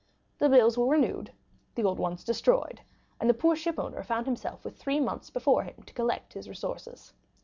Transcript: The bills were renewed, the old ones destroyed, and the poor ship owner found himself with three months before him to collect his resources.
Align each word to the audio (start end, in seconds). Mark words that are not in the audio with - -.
The 0.39 0.49
bills 0.49 0.79
were 0.79 0.87
renewed, 0.87 1.31
the 1.75 1.83
old 1.83 1.99
ones 1.99 2.23
destroyed, 2.23 2.81
and 3.19 3.29
the 3.29 3.35
poor 3.35 3.55
ship 3.55 3.77
owner 3.77 4.01
found 4.01 4.25
himself 4.25 4.65
with 4.65 4.75
three 4.75 4.99
months 4.99 5.29
before 5.29 5.61
him 5.61 5.83
to 5.85 5.93
collect 5.93 6.33
his 6.33 6.49
resources. 6.49 7.13